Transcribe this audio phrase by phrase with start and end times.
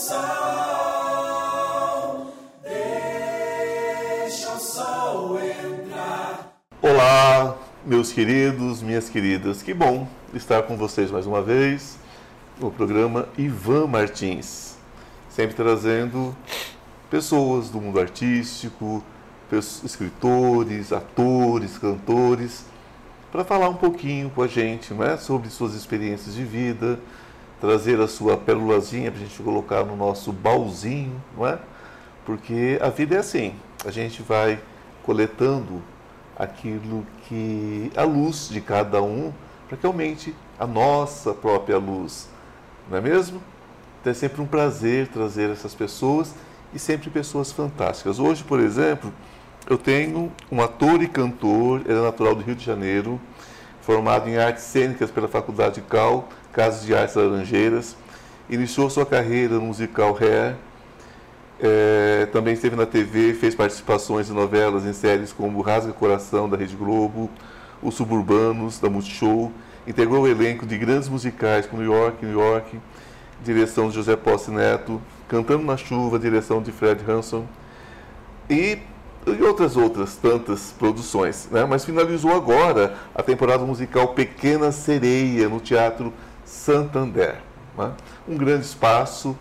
[0.00, 0.16] sol,
[2.62, 6.54] deixa o sol entrar.
[6.80, 11.98] Olá, meus queridos, minhas queridas, que bom estar com vocês mais uma vez
[12.58, 14.78] no programa Ivan Martins,
[15.28, 16.34] sempre trazendo
[17.10, 19.04] pessoas do mundo artístico,
[19.84, 22.64] escritores, atores, cantores,
[23.30, 25.18] para falar um pouquinho com a gente não é?
[25.18, 26.98] sobre suas experiências de vida,
[27.60, 31.58] trazer a sua pérolazinha para a gente colocar no nosso baúzinho, não é?
[32.24, 33.54] Porque a vida é assim,
[33.84, 34.60] a gente vai
[35.02, 35.82] coletando
[36.38, 39.32] aquilo que a luz de cada um
[39.68, 42.28] para que aumente a nossa própria luz,
[42.88, 43.42] não é mesmo?
[44.00, 46.34] Então é sempre um prazer trazer essas pessoas
[46.72, 48.18] e sempre pessoas fantásticas.
[48.18, 49.12] Hoje, por exemplo,
[49.68, 53.20] eu tenho um ator e cantor, ele é natural do Rio de Janeiro,
[53.82, 57.96] formado em artes cênicas pela Faculdade Cal, Casa de Artes Laranjeiras,
[58.48, 60.56] iniciou sua carreira no musical Hair,
[61.62, 66.56] é, também esteve na TV, fez participações em novelas, em séries como Rasga Coração, da
[66.56, 67.30] Rede Globo,
[67.82, 69.52] Os Suburbanos, da Multishow,
[69.86, 72.78] integrou o elenco de grandes musicais como New York, New York,
[73.44, 77.44] direção de José Posse Neto, Cantando na Chuva, direção de Fred Hanson,
[78.48, 78.78] e,
[79.26, 81.48] e outras outras tantas produções.
[81.50, 81.64] Né?
[81.64, 86.12] Mas finalizou agora a temporada musical Pequena Sereia, no Teatro
[86.50, 87.36] Santander.
[87.78, 87.92] Né?
[88.28, 89.38] Um grande espaço,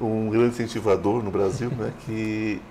[0.00, 1.92] um grande incentivador no Brasil, né?
[2.06, 2.62] que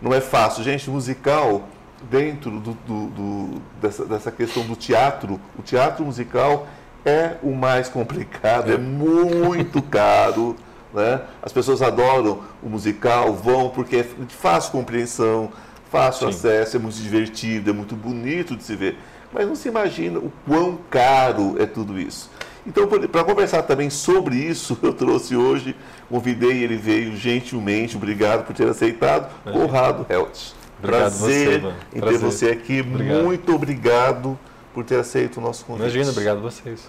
[0.00, 0.62] não é fácil.
[0.62, 1.68] Gente, musical,
[2.08, 6.68] dentro do, do, do, dessa, dessa questão do teatro, o teatro musical
[7.04, 10.54] é o mais complicado, é muito caro.
[10.94, 11.20] Né?
[11.42, 15.50] As pessoas adoram o musical, vão porque é de fácil compreensão,
[15.90, 16.38] fácil Sim.
[16.38, 18.96] acesso, é muito divertido, é muito bonito de se ver.
[19.32, 22.30] Mas não se imagina o quão caro é tudo isso.
[22.66, 25.74] Então, para conversar também sobre isso, eu trouxe hoje,
[26.08, 29.50] convidei, ele veio gentilmente, obrigado por ter aceitado, é.
[29.50, 30.52] Conrado Helt.
[30.80, 32.18] Prazer você, em Prazer.
[32.18, 32.80] ter você aqui.
[32.80, 33.24] Obrigado.
[33.24, 34.38] Muito obrigado
[34.72, 35.84] por ter aceito o nosso convite.
[35.84, 36.88] Imagina, obrigado a vocês.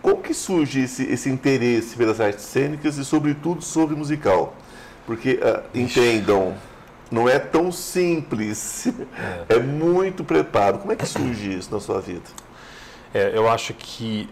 [0.00, 4.54] Como que surge esse, esse interesse pelas artes cênicas e, sobretudo, sobre musical?
[5.06, 6.54] Porque, uh, entendam,
[7.10, 8.86] não é tão simples,
[9.48, 9.56] é.
[9.56, 9.58] é.
[9.58, 10.78] muito preparo.
[10.78, 12.24] Como é que surge isso na sua vida?
[13.14, 14.28] É, eu acho que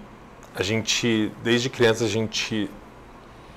[0.55, 2.69] a gente, desde criança, a gente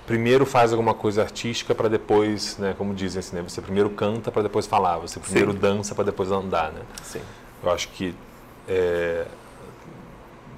[0.05, 4.31] primeiro faz alguma coisa artística para depois, né, como dizem assim, né, você primeiro canta
[4.31, 5.57] para depois falar, você primeiro Sim.
[5.57, 6.81] dança para depois andar, né?
[7.01, 7.21] Sim.
[7.63, 8.13] Eu acho que
[8.67, 9.25] é,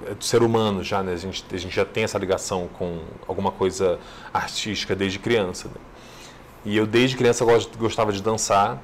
[0.06, 1.12] é do ser humano já, né?
[1.12, 3.98] A gente, a gente já tem essa ligação com alguma coisa
[4.32, 5.68] artística desde criança.
[5.68, 5.80] Né?
[6.66, 7.44] E eu desde criança
[7.78, 8.78] gostava de dançar,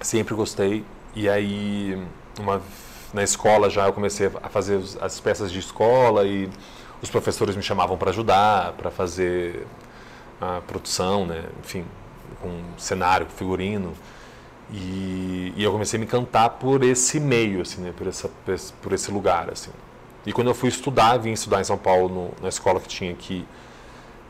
[0.00, 0.84] sempre gostei.
[1.14, 2.02] E aí,
[2.38, 2.60] uma,
[3.12, 6.48] na escola já eu comecei a fazer as peças de escola e
[7.02, 9.66] os professores me chamavam para ajudar, para fazer
[10.40, 11.44] a produção, né?
[11.62, 11.84] Enfim,
[12.40, 13.92] com cenário, figurino.
[14.72, 17.92] E, e, eu comecei a me encantar por esse meio, assim, né?
[17.94, 18.30] por, essa,
[18.80, 19.70] por esse lugar, assim.
[20.24, 23.12] E quando eu fui estudar, vim estudar em São Paulo, no, na escola que tinha
[23.12, 23.44] aqui,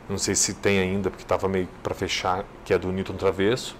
[0.09, 3.77] não sei se tem ainda, porque estava meio para fechar, que é do Newton Travesso.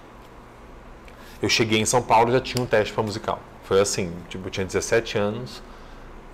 [1.41, 3.41] Eu cheguei em São Paulo e já tinha um teste para musical.
[3.65, 5.63] Foi assim, tipo, eu tinha 17 anos,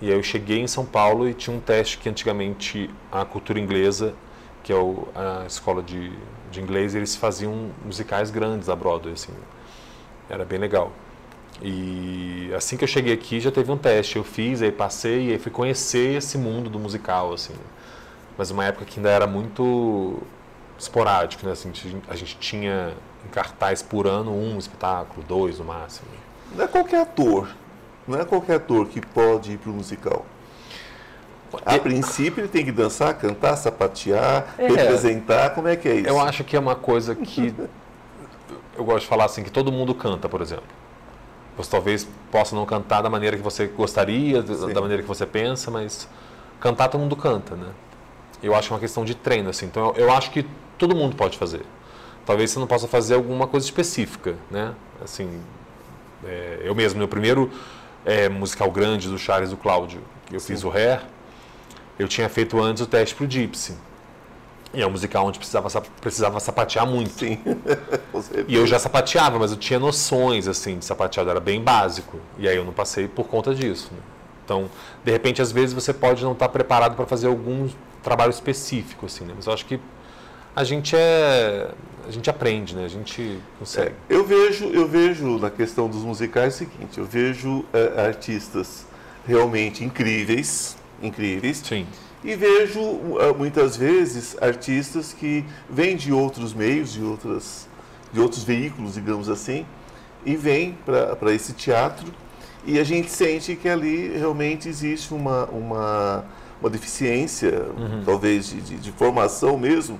[0.01, 3.59] e aí eu cheguei em São Paulo e tinha um teste que antigamente a cultura
[3.59, 4.13] inglesa,
[4.63, 6.11] que é o, a escola de,
[6.51, 9.33] de inglês, eles faziam musicais grandes da Broadway, assim.
[10.29, 10.91] Era bem legal.
[11.61, 15.31] E assim que eu cheguei aqui já teve um teste, eu fiz, aí passei e
[15.33, 17.55] aí fui conhecer esse mundo do musical, assim.
[18.37, 20.21] Mas uma época que ainda era muito
[20.77, 21.51] esporádico, né?
[21.51, 21.71] Assim,
[22.07, 22.93] a gente tinha
[23.25, 26.07] em cartaz por ano um espetáculo, dois no máximo.
[26.55, 27.49] Não é qualquer ator,
[28.07, 30.25] não é qualquer ator que pode ir para o musical.
[31.65, 35.95] A é, princípio ele tem que dançar, cantar, sapatear, é, representar, como é que é
[35.95, 36.07] isso?
[36.07, 37.53] Eu acho que é uma coisa que
[38.77, 40.63] eu gosto de falar assim, que todo mundo canta, por exemplo.
[41.57, 44.71] Você talvez possa não cantar da maneira que você gostaria, Sim.
[44.71, 46.07] da maneira que você pensa, mas
[46.59, 47.67] cantar todo mundo canta, né?
[48.41, 49.65] Eu acho que é uma questão de treino, assim.
[49.65, 50.45] Então, eu, eu acho que
[50.77, 51.65] todo mundo pode fazer.
[52.25, 54.73] Talvez você não possa fazer alguma coisa específica, né?
[55.03, 55.41] Assim,
[56.25, 57.51] é, eu mesmo, meu primeiro
[58.05, 60.01] é, musical grande do Charles do Cláudio,
[60.31, 60.47] eu Sim.
[60.47, 61.01] fiz o Hair,
[61.97, 63.75] eu tinha feito antes o teste para o Gypsy.
[64.71, 67.11] E é um musical onde precisava, precisava sapatear muito.
[67.11, 67.39] Sim.
[68.47, 72.19] e eu já sapateava, mas eu tinha noções assim de sapateado, era bem básico.
[72.37, 73.89] E aí eu não passei por conta disso.
[73.91, 73.99] Né?
[74.45, 74.69] Então,
[75.03, 77.67] de repente, às vezes você pode não estar preparado para fazer algum
[78.03, 79.33] trabalho específico, assim, né?
[79.35, 79.79] Mas eu acho que
[80.55, 81.69] a gente é
[82.07, 82.85] a gente aprende, né?
[82.85, 83.95] A gente consegue.
[84.09, 88.85] É, eu vejo eu vejo na questão dos musicais o seguinte, eu vejo é, artistas
[89.27, 91.57] realmente incríveis, incríveis.
[91.57, 91.85] Sim
[92.23, 97.67] E vejo uh, muitas vezes artistas que vêm de outros meios, de, outras,
[98.11, 99.65] de outros veículos, digamos assim,
[100.25, 102.11] e vêm para esse teatro
[102.65, 106.25] e a gente sente que ali realmente existe uma, uma,
[106.59, 108.03] uma deficiência, Uhum.
[108.05, 109.97] talvez de, de, de formação mesmo,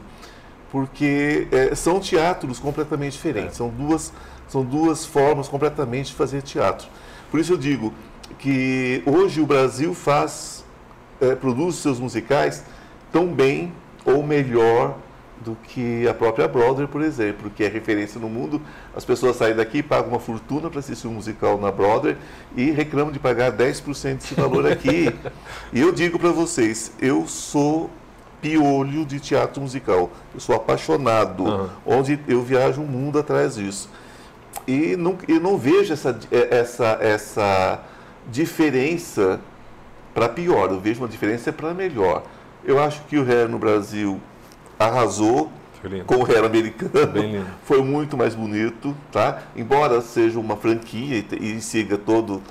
[0.72, 3.58] porque é, são teatros completamente diferentes, É.
[3.58, 4.14] são, duas,
[4.48, 6.88] são duas formas completamente de fazer teatro.
[7.32, 7.94] Por isso eu digo
[8.38, 10.64] que hoje o Brasil faz,
[11.20, 12.64] é, produz seus musicais
[13.12, 13.74] tão bem
[14.06, 14.98] ou melhor
[15.42, 18.62] do que a própria Broadway, por exemplo, que é referência no mundo.
[18.96, 22.18] As pessoas saem daqui, pagam uma fortuna para assistir um musical na Broadway
[22.56, 25.14] e reclamam de pagar 10% desse valor aqui.
[25.72, 27.90] e eu digo para vocês, eu sou
[28.42, 30.10] piolho de teatro musical.
[30.34, 31.70] Eu sou apaixonado, Aham.
[31.86, 33.90] onde eu viajo o mundo atrás disso.
[34.68, 37.80] E não, eu não vejo essa, essa, essa
[38.28, 39.40] diferença
[40.14, 42.24] para pior, eu vejo uma diferença para melhor.
[42.64, 44.20] Eu acho que o Hair no Brasil
[44.78, 45.52] arrasou
[46.06, 47.46] com o Hair americano.
[47.64, 49.44] Foi muito mais bonito, tá?
[49.56, 52.42] Embora seja uma franquia e, e siga todo,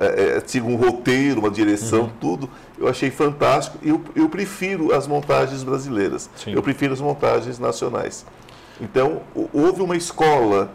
[0.00, 2.10] é, é, siga um roteiro, uma direção, Uhum.
[2.20, 3.78] tudo, eu achei fantástico.
[3.82, 6.28] E eu, eu prefiro as montagens brasileiras.
[6.36, 6.52] Sim.
[6.52, 8.24] Eu prefiro as montagens nacionais.
[8.80, 10.70] Então, ho- houve uma escola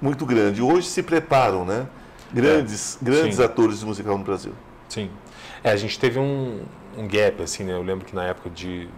[0.00, 0.62] muito grande.
[0.62, 1.86] Hoje se preparam, né?
[2.32, 3.42] Grandes, grandes É.
[3.42, 3.44] Sim.
[3.44, 4.52] atores de musical no Brasil.
[4.88, 5.10] Sim.
[5.64, 6.60] É, a gente teve um,
[6.96, 7.72] um gap, assim, né?
[7.74, 8.88] Eu lembro que na época de.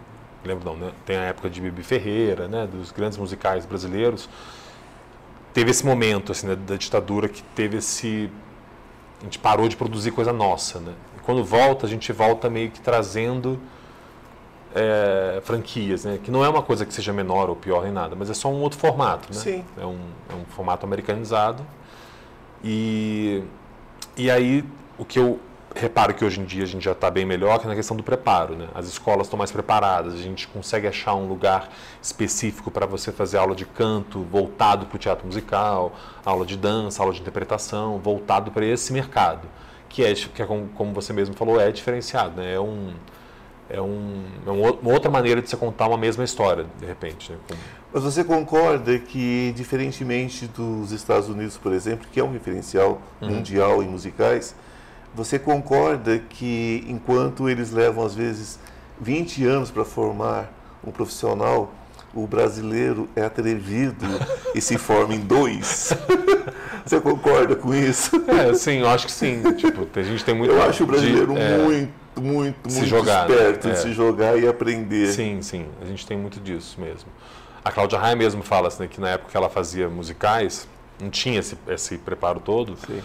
[0.44, 0.93] Lembro não, né?
[1.06, 2.66] Tem a época de Bibi Ferreira, né?
[2.70, 4.28] Dos grandes musicais brasileiros.
[5.55, 8.28] Teve esse momento, assim, né, da ditadura que teve esse.
[9.25, 10.93] A gente parou de produzir coisa nossa, né?
[11.17, 13.59] E quando volta, a gente volta meio que trazendo
[14.75, 16.19] é, franquias, né?
[16.23, 18.50] Que não é uma coisa que seja menor ou pior nem nada, mas é só
[18.50, 19.41] um outro formato, né?
[19.41, 19.65] Sim.
[19.81, 19.99] É um,
[20.29, 21.65] é um formato americanizado.
[22.62, 23.43] E,
[24.15, 24.62] e aí,
[24.99, 25.41] o que eu
[25.75, 27.97] reparo que hoje em dia a gente já está bem melhor que é na questão
[27.97, 28.69] do preparo, né?
[28.75, 31.69] As escolas estão mais preparadas, a gente consegue achar um lugar
[32.00, 35.93] específico para você fazer aula de canto voltado para o teatro musical,
[36.25, 39.49] aula de dança, aula de interpretação, voltado para esse mercado,
[39.88, 42.55] que é, que é como, como você mesmo falou, é diferenciado, né?
[42.55, 42.93] É um
[43.71, 47.32] é, um, é um uma outra maneira de você contar uma mesma história, de repente.
[47.32, 47.38] Né?
[47.49, 47.55] Com-
[47.94, 53.82] Mas você concorda que, diferentemente dos Estados Unidos, por exemplo, que é um referencial mundial
[53.82, 54.55] em musicais,
[55.14, 58.58] você concorda que enquanto eles levam às vezes
[59.00, 60.52] 20 anos para formar
[60.87, 61.72] um profissional,
[62.12, 64.05] o brasileiro é atrevido
[64.55, 65.93] e se forma em dois?
[66.84, 68.11] Você concorda com isso?
[68.28, 69.40] É, sim, eu acho que sim.
[69.55, 70.52] tipo, a gente tem muito.
[70.52, 73.34] Eu acho o brasileiro de- é, muito, muito, muito jogar, né?
[73.34, 73.70] esperto É.
[73.72, 75.06] de se jogar e aprender.
[75.11, 77.08] Sim, sim, a gente tem muito disso mesmo.
[77.64, 80.69] A Cláudia Raia mesmo fala assim, né, que na época que ela fazia musicais,
[81.00, 82.76] não tinha esse, esse preparo todo.
[82.87, 83.00] Sim.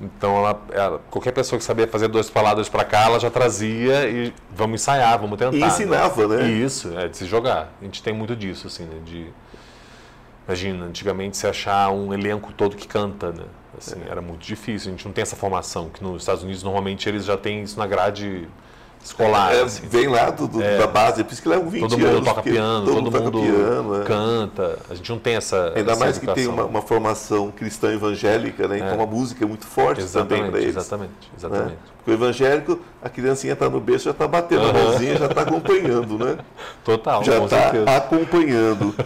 [0.00, 4.08] Então, ela, ela- qualquer pessoa que sabia fazer duas palavras para cá, ela já trazia
[4.08, 5.56] e vamos ensaiar, vamos tentar.
[5.56, 6.48] E ensinava, né?
[6.48, 7.72] Isso, é de se jogar.
[7.80, 9.00] A gente tem muito disso, assim, né?
[9.04, 9.26] De,
[10.46, 13.44] imagina, antigamente você achar um elenco todo que canta, né?
[13.76, 14.10] Assim, É.
[14.10, 14.88] Era muito difícil.
[14.88, 17.78] A gente não tem essa formação, que nos Estados Unidos normalmente eles já têm isso
[17.78, 18.48] na grade
[19.04, 19.54] escolar.
[19.54, 19.86] É, assim.
[19.86, 22.20] vem lá do, do- da base, é por isso que levam 20 Todo mundo anos.
[22.20, 24.04] toca porque piano, todo, mundo, toca piano, é.
[24.04, 24.78] canta.
[24.90, 25.72] A gente não tem essa.
[25.74, 26.54] Ainda essa mais que tem educação.
[26.54, 28.76] uma, uma formação cristã evangélica, né?
[28.78, 29.02] Então É.
[29.02, 30.04] a música é muito forte também
[30.38, 30.76] Exatamente, para eles.
[30.76, 31.28] exatamente, né?
[31.36, 31.76] exatamente.
[31.98, 34.72] Porque o evangélico, a criancinha está no berço, já está batendo a Aham.
[34.84, 36.38] mãozinha, já está acompanhando, né?
[36.84, 38.94] Total, já está acompanhando.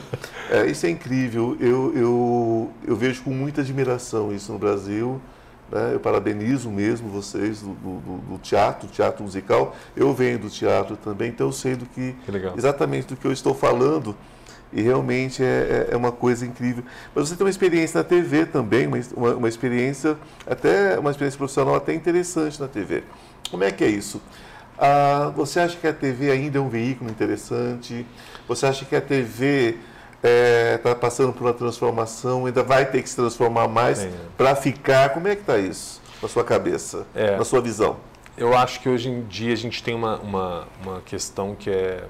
[0.51, 1.57] É, isso é incrível.
[1.59, 5.19] Eu, eu, eu vejo com muita admiração isso no Brasil.
[5.73, 5.95] Né?
[5.95, 9.75] Eu parabenizo mesmo vocês do, do- do- teatro, teatro musical.
[9.97, 13.33] Eu venho do teatro também, então eu sei do que, Que exatamente do que eu
[13.33, 14.15] estou falando.
[14.75, 16.85] E realmente é, é- é uma coisa incrível.
[17.15, 21.39] Mas você tem uma experiência na TV também, uma, uma, uma experiência, até uma experiência
[21.39, 23.03] profissional até interessante na TV.
[23.51, 24.21] Como é que é isso?
[24.79, 28.07] Ah, você acha que a TV ainda é um veículo interessante?
[28.49, 29.77] Você acha que a TV
[30.23, 35.11] está passando por uma transformação, ainda vai ter que se transformar mais para ficar?
[35.11, 37.37] Como é que está isso na sua cabeça, É.
[37.37, 37.97] na sua visão?
[38.37, 42.05] Eu acho que hoje em dia a gente tem uma, uma, uma questão que é.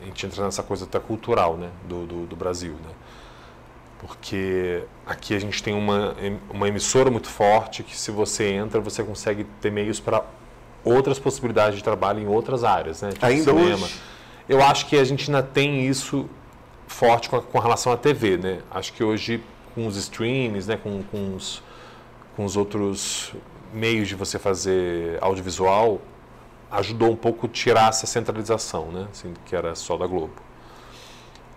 [0.00, 2.72] A gente entra nessa coisa até cultural né, do, do, do Brasil.
[2.72, 2.90] Né?
[4.00, 6.16] Porque aqui a gente tem uma,
[6.50, 10.24] uma emissora muito forte que, se você entra, você consegue ter meios para
[10.82, 13.00] outras possibilidades de trabalho em outras áreas.
[13.02, 13.12] Né?
[13.12, 13.86] Tipo Ainda cinema.
[13.86, 14.00] hoje?
[14.48, 16.28] Eu acho que a gente ainda tem isso
[16.92, 18.36] forte com, com relação à TV.
[18.36, 18.58] Né?
[18.70, 19.42] Acho que hoje,
[19.74, 21.62] com os streams, né, com, com os
[22.36, 23.32] com os outros
[23.72, 26.00] meios de você fazer audiovisual,
[26.70, 29.06] ajudou um pouco a tirar essa centralização, né?
[29.10, 30.32] Assim, que era só da Globo.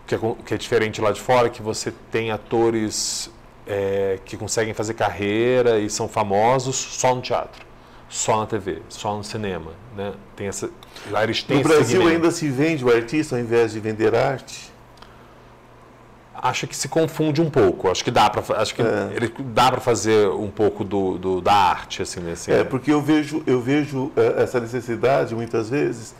[0.03, 3.31] O que é, o que é diferente lá de fora é que você tem atores
[3.65, 7.65] é, que conseguem fazer carreira e são famosos só no teatro.
[8.09, 10.13] só na TV, só no cinema, né?
[10.35, 10.69] Tem essa,
[11.09, 12.09] lá eles têm No Brasil segmento.
[12.09, 14.71] ainda se vende o artista ao invés de vender arte?
[16.49, 17.89] Acho que se confunde um pouco.
[17.89, 19.09] Acho que dá para acho que É.
[19.15, 22.51] ele dá para fazer um pouco do, do- da arte assim nesse.
[22.51, 26.13] É, porque eu vejo, eu vejo eh, essa necessidade, muitas vezes,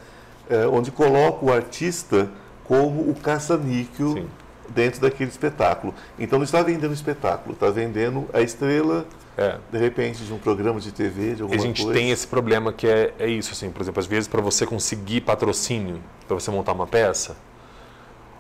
[0.50, 2.30] eh, onde coloca o artista
[2.64, 4.26] como o caça-níquel
[4.70, 5.94] dentro daquele espetáculo.
[6.18, 9.06] Então não está vendendo o espetáculo, está vendendo a estrela,
[9.38, 9.58] É.
[9.72, 12.00] de repente, de um programa de TV, de alguma a gente coisa.
[12.00, 15.22] tem esse problema que é, é isso, assim, por exemplo, às vezes para você conseguir
[15.22, 17.36] patrocínio, para você montar uma peça,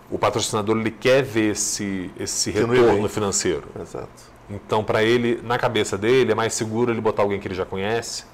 [0.10, 3.64] o patrocinador ele quer ver esse, esse Que no retorno financeiro.
[3.80, 4.36] Exato.
[4.50, 7.66] Então, para ele, na cabeça dele, é mais seguro ele botar alguém que ele já
[7.66, 8.26] conhece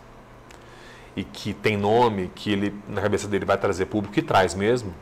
[1.16, 4.94] e que tem nome, que ele, na cabeça dele, vai trazer público e traz mesmo,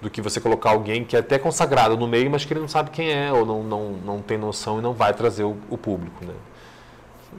[0.00, 2.68] do que você colocar alguém que é até consagrado no meio, mas que ele não
[2.68, 5.78] sabe quem é, ou não, não, não tem noção e não vai trazer o, o
[5.78, 6.24] público.
[6.24, 6.34] Né?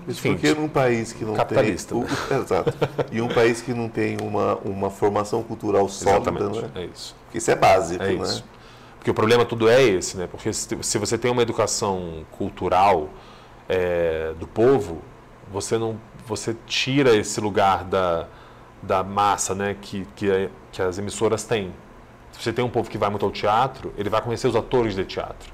[0.08, 2.04] Isso Enfim, porque num país que não capitalista, tem.
[2.04, 2.10] né?
[2.32, 2.74] o- exato.
[3.12, 6.70] E um país que não tem uma, uma formação cultural sólida, Exatamente, né?
[6.76, 7.16] é isso.
[7.26, 8.14] Porque isso é básico, É né?
[8.24, 8.44] isso.
[8.98, 10.28] Porque o problema tudo é esse, né?
[10.30, 13.10] Porque se, se você tem uma educação cultural
[13.70, 15.02] é, do povo,
[15.52, 18.28] você não, você tira esse lugar da,
[18.82, 19.76] da massa, né?
[19.82, 21.72] Que, que, que as emissoras têm.
[22.34, 24.94] Se você tem um povo que vai muito ao teatro, ele vai conhecer os atores
[24.94, 25.52] de teatro,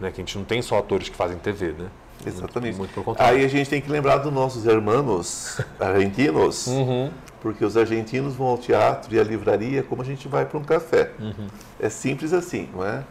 [0.00, 0.10] né?
[0.10, 1.86] Que a gente não tem só atores que fazem TV, né?
[2.26, 2.76] Exatamente.
[2.78, 3.20] Muito, muito.
[3.20, 7.10] Aí a gente tem que lembrar dos nossos hermanos argentinos, Uhum.
[7.40, 10.64] porque os argentinos vão ao teatro e à livraria como a gente vai para um
[10.64, 11.10] café.
[11.20, 11.46] Uhum.
[11.78, 13.02] É simples assim, não é?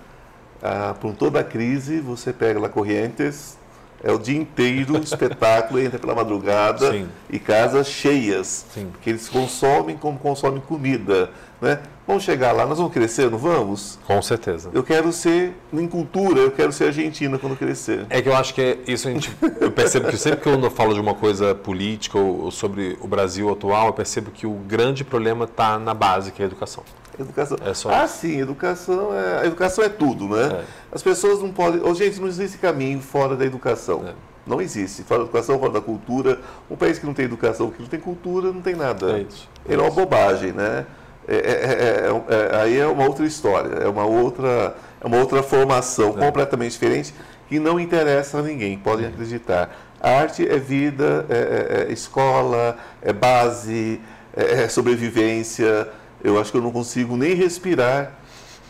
[0.62, 3.57] Ah, por toda a crise, você pega lá Corrientes,
[4.03, 7.07] é o dia inteiro, espetáculo, entra pela madrugada Sim.
[7.29, 8.65] e casas cheias.
[8.74, 8.88] Sim.
[8.91, 11.29] Porque eles consomem como consomem comida.
[11.63, 11.79] Né?
[12.05, 13.98] Vamos chegar lá, nós vamos crescer, não vamos?
[14.05, 14.70] Com certeza.
[14.74, 18.05] Eu quero ser em cultura, eu quero ser argentina quando crescer.
[18.10, 19.34] É que eu acho que é isso a gente.
[19.62, 23.50] Eu percebo que sempre que eu falo de uma coisa política ou, sobre o Brasil
[23.50, 26.84] atual, eu percebo que o grande problema está na base, que é a educação.
[27.17, 27.58] Educação.
[27.63, 28.17] É só ah, isso.
[28.17, 30.60] sim, educação é, a educação é tudo, né?
[30.60, 30.63] É.
[30.91, 31.79] As pessoas não podem.
[31.82, 34.03] Oh, gente, não existe caminho fora da educação.
[34.05, 34.13] É.
[34.46, 35.03] Não existe.
[35.03, 36.41] Fora da educação, fora da cultura.
[36.70, 39.17] Um país que não tem educação, que não tem cultura, não tem nada.
[39.17, 39.48] É isso.
[39.65, 40.86] Ele é uma bobagem, né?
[41.27, 45.18] É- é- é- é- é- aí é uma outra história, é uma outra, é uma
[45.18, 47.13] outra formação completamente diferente
[47.48, 49.70] que não interessa a ninguém, podem acreditar.
[50.01, 54.01] A arte é vida, é, é- é escola, é base,
[54.36, 55.88] é, é sobrevivência.
[56.24, 58.12] Eu acho que eu não consigo nem respirar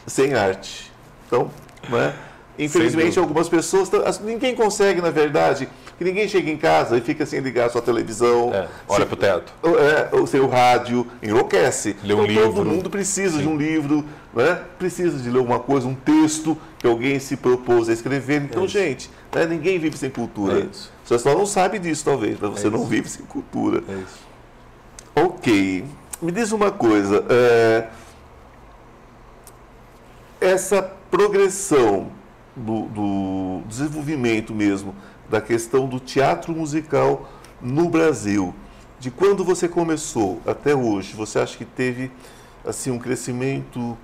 [0.06, 0.92] sem arte.
[1.26, 1.50] Então,
[1.90, 2.14] né?
[2.58, 3.90] Infelizmente, algumas pessoas.
[4.20, 5.68] Ninguém consegue, na verdade,
[5.98, 8.52] que ninguém chega em casa e fica sem ligar sua televisão.
[8.54, 9.54] É, olha sem- pro teto.
[9.64, 11.96] é, o rádio, enlouquece.
[12.04, 12.66] Ler um então, todo livro.
[12.66, 14.60] mundo precisa de um livro, né?
[14.80, 18.42] precisa de ler alguma coisa, um texto que alguém se propôs a escrever.
[18.44, 20.60] Então, É gente, né, ninguém vive sem cultura.
[20.62, 20.66] É.
[21.06, 22.88] Você só não sabe disso, talvez, mas você É não isso.
[22.88, 23.84] vive sem cultura.
[23.90, 25.22] É.
[25.22, 25.86] Ok.
[26.22, 27.24] Me diz uma coisa.
[27.30, 27.88] é,
[30.42, 32.08] Essa progressão
[32.56, 34.94] do, do desenvolvimento mesmo
[35.30, 37.30] da questão do teatro musical
[37.62, 38.54] no Brasil,
[39.00, 42.12] de quando você começou até hoje, você acha que teve
[42.66, 43.98] assim um crescimento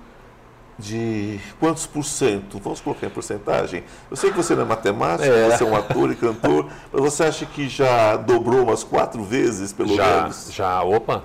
[0.78, 2.58] de quantos por cento?
[2.58, 3.84] Vamos colocar em porcentagem?
[4.10, 5.50] Eu sei que você não é matemático, É.
[5.50, 9.72] você é um ator e cantor, mas você acha que já dobrou umas quatro vezes,
[9.74, 10.48] pelo Já, menos?
[10.50, 11.22] já, opa.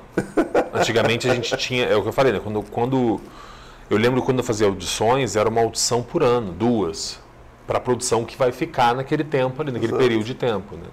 [0.74, 2.42] Antigamente a gente tinha, é o que eu falei, né?
[2.44, 3.22] Quando, quando
[3.90, 7.20] eu lembro quando eu fazia audições, era uma audição por ano, duas,
[7.68, 10.04] para a produção que vai ficar naquele tempo ali, naquele Exato.
[10.04, 10.88] período de tempo, né?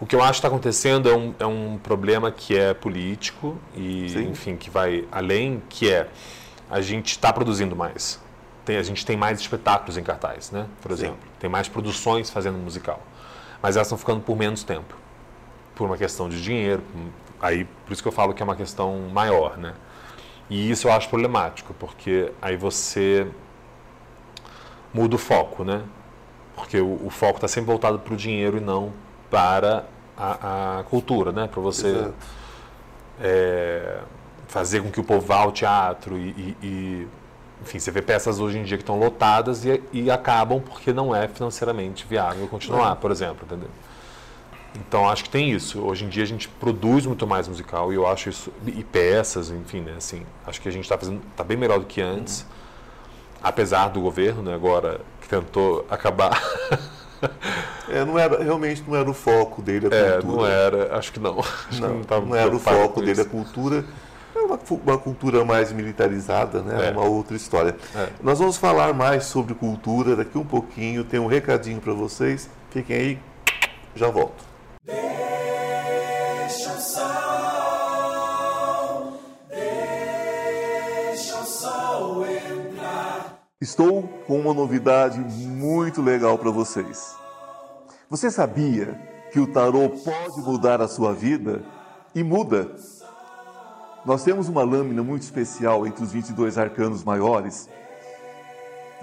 [0.00, 3.58] O que eu acho que está acontecendo é um, é um problema que é político
[3.74, 4.28] e, Sim.
[4.30, 6.08] enfim, que vai além, que é
[6.70, 8.20] a gente está produzindo mais.
[8.64, 10.66] Tem, a gente tem mais espetáculos em cartaz, né?
[10.80, 10.94] Por Sim.
[10.94, 11.18] exemplo.
[11.40, 13.02] Tem mais produções fazendo musical.
[13.60, 14.94] Mas elas estão ficando por menos tempo.
[15.74, 16.82] Por uma questão de dinheiro.
[17.40, 19.74] Aí, por isso que eu falo que é uma questão maior, né?
[20.50, 23.26] E isso eu acho problemático, porque aí você
[24.92, 25.82] muda o foco, né?
[26.56, 28.92] Porque o, o foco está sempre voltado para o dinheiro e não
[29.30, 29.84] para
[30.16, 31.46] a, a cultura, né?
[31.46, 32.10] Para você
[33.20, 33.98] é,
[34.48, 37.08] fazer com que o povo vá ao teatro e, e- e,
[37.62, 41.14] enfim, você vê peças hoje em dia que estão lotadas e, e acabam porque não
[41.14, 43.68] é financeiramente viável continuar, por exemplo, entendeu?
[44.86, 45.80] Então acho que tem isso.
[45.80, 49.50] Hoje em dia a gente produz muito mais musical e eu acho isso e peças,
[49.50, 49.94] enfim, né?
[49.96, 52.46] Assim, acho que a gente está fazendo tá bem melhor do que antes,
[53.42, 54.54] apesar do governo, né?
[54.54, 56.40] Agora que tentou acabar,
[57.88, 60.36] É, não era, realmente não era o foco dele a é, cultura.
[60.36, 61.38] não era, acho que não.
[61.40, 63.84] Acho que Não, não era o foco dele a cultura.
[64.34, 66.88] É uma, uma cultura mais militarizada, né?
[66.88, 66.90] É.
[66.90, 67.76] Uma outra história.
[67.96, 68.08] É.
[68.22, 71.02] Nós vamos falar mais sobre cultura daqui um pouquinho.
[71.02, 72.48] Tem um recadinho para vocês.
[72.70, 73.18] Fiquem aí,
[73.96, 74.47] já volto.
[83.60, 87.16] Estou com uma novidade muito legal para vocês.
[88.08, 88.94] Você sabia
[89.32, 91.64] que o tarô pode mudar a sua vida?
[92.14, 92.70] E muda.
[94.06, 97.68] Nós temos uma lâmina muito especial entre os 22 arcanos maiores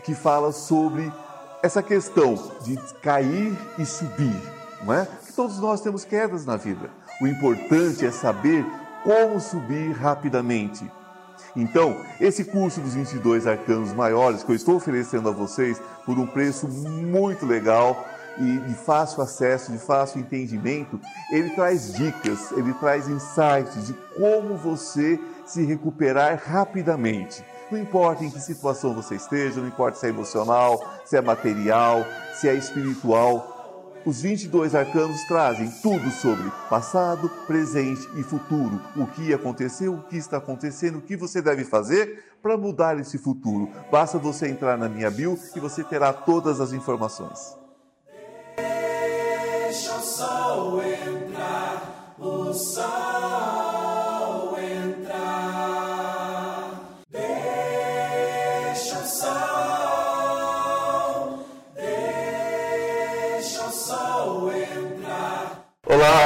[0.06, 1.12] que fala sobre
[1.62, 4.42] essa questão de cair e subir,
[4.86, 5.06] não é?
[5.06, 6.90] Que todos nós temos quedas na vida.
[7.22, 8.66] O importante é saber
[9.04, 10.90] como subir rapidamente.
[11.56, 16.28] Então, esse curso dos 22 arcanos maiores que eu estou oferecendo a vocês por um
[16.28, 18.06] preço muito legal
[18.38, 21.00] e de fácil acesso, de fácil entendimento,
[21.32, 27.44] ele traz dicas, ele traz insights de como você se recuperar rapidamente.
[27.72, 32.06] Não importa em que situação você esteja, não importa se é emocional, se é material,
[32.34, 33.55] se é espiritual,
[34.06, 38.80] os 22 arcanos trazem tudo sobre passado, presente e futuro.
[38.96, 43.18] O que aconteceu, o que está acontecendo, o que você deve fazer para mudar esse
[43.18, 43.70] futuro.
[43.92, 47.58] Basta você entrar na minha bio e você terá todas as informações.
[48.56, 53.55] Deixa o sol entrar, o sol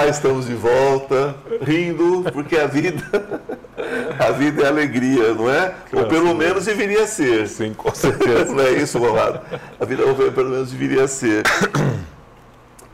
[0.09, 3.03] estamos de volta, rindo, porque a vida,
[4.19, 5.73] a vida é alegria, não é?
[5.93, 7.47] Ou pelo menos deveria ser.
[7.47, 8.53] Sim, com certeza.
[8.55, 9.41] Não é isso, Romado?
[9.79, 11.43] A vida pelo menos deveria ser.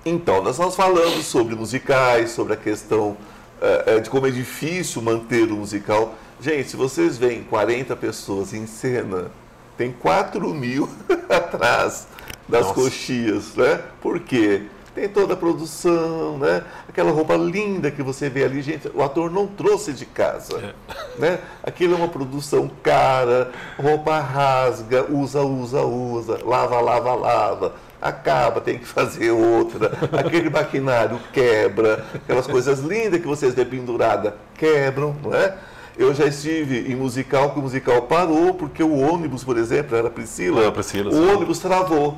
[0.07, 3.17] Então, nós estamos falando sobre musicais, sobre a questão
[3.59, 6.13] eh, eh, de como é difícil manter o musical.
[6.39, 9.31] Gente, se vocês veem 40 pessoas em cena,
[9.75, 10.87] tem 4 mil
[11.27, 12.05] atrás
[12.47, 12.73] das Nossa.
[12.75, 13.81] coxias, né?
[13.99, 14.67] Por quê?
[14.95, 16.63] Tem toda a produção, né?
[16.87, 20.73] Aquela roupa linda que você vê ali, gente, o ator não trouxe de casa,
[21.19, 21.39] né?
[21.61, 28.77] Aquilo é uma produção cara, roupa rasga, usa, usa, usa, lava, lava, lava, acaba, tem
[28.79, 35.33] que fazer outra, aquele maquinário quebra, aquelas coisas lindas que vocês vê pendurada quebram, não
[35.33, 35.57] é?
[35.97, 40.07] Eu já estive em musical que o musical parou porque o ônibus, por exemplo, era
[40.07, 41.35] a Priscila, Priscila, o sim.
[41.35, 42.17] ônibus travou.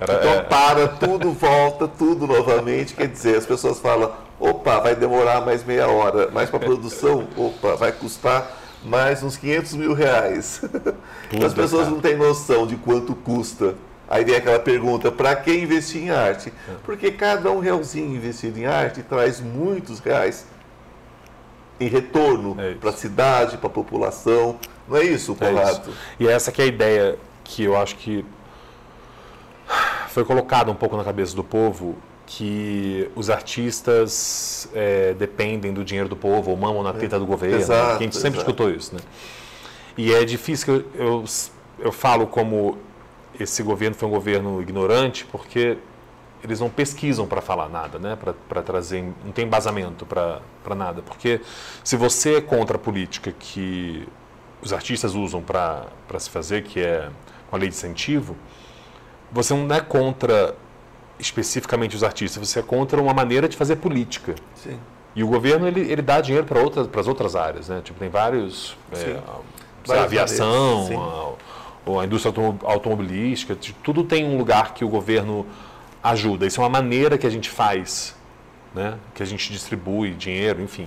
[0.00, 0.42] Era- então é.
[0.42, 2.94] para, tudo volta, tudo novamente.
[2.94, 6.28] Quer dizer, as pessoas falam, opa, vai demorar mais meia hora.
[6.32, 8.50] Mas para a produção, opa, vai custar
[8.84, 10.62] mais uns 500 mil reais.
[11.44, 11.90] as pessoas cara.
[11.90, 13.74] não têm noção de quanto custa.
[14.10, 16.50] Aí vem aquela pergunta, para que investir em arte?
[16.66, 16.72] É.
[16.82, 20.46] Porque cada um realzinho investido em arte traz muitos reais
[21.78, 24.56] em retorno É para a cidade, para a população.
[24.88, 25.82] Não é isso, É isso.
[26.18, 28.24] E essa que é a ideia que eu acho que
[30.08, 36.08] foi colocada um pouco na cabeça do povo que os artistas é, dependem do dinheiro
[36.08, 37.56] do povo ou mamam na teta do governo.
[37.56, 37.60] É.
[37.60, 38.50] Exato, que a gente sempre exato.
[38.50, 39.00] escutou isso, né?
[39.96, 41.24] E é difícil que eu, eu,
[41.78, 42.76] eu falo como
[43.40, 45.78] esse governo foi um governo ignorante porque
[46.42, 48.16] eles não pesquisam para falar nada, né?
[48.48, 51.02] Para trazer, não tem embasamento para nada.
[51.02, 51.40] Porque
[51.82, 54.06] se você é contra a política que
[54.62, 57.08] os artistas usam para se fazer, que é
[57.50, 58.36] uma lei de incentivo,
[59.30, 60.54] você não é contra
[61.18, 64.34] especificamente os artistas, você é contra uma maneira de fazer política.
[64.54, 64.78] Sim.
[65.16, 67.80] E o governo ele, ele dá dinheiro para outras para as outras áreas, né?
[67.82, 69.40] Tipo tem vários, é, lá,
[69.84, 71.36] Várias aviação,
[71.86, 75.46] a, a indústria automo- automobilística, tudo tem um lugar que o governo
[76.02, 76.46] ajuda.
[76.46, 78.14] Isso é uma maneira que a gente faz,
[78.74, 78.96] né?
[79.14, 80.86] Que a gente distribui dinheiro, enfim.